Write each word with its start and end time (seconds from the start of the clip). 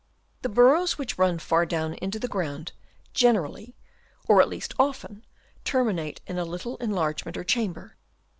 The 0.41 0.49
burrows 0.49 0.97
which 0.97 1.19
run 1.19 1.37
far 1.37 1.63
down 1.63 1.93
into 1.93 2.17
the 2.17 2.27
ground, 2.27 2.71
generally, 3.13 3.75
or 4.27 4.41
at 4.41 4.47
least 4.49 4.73
often, 4.79 5.23
terminate 5.63 6.21
in 6.25 6.39
a 6.39 6.43
little 6.43 6.75
enlargement 6.77 7.37
or 7.37 7.43
chamber. 7.43 7.97